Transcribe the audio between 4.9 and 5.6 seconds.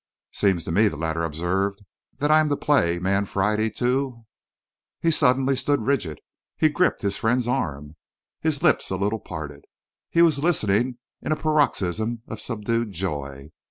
He suddenly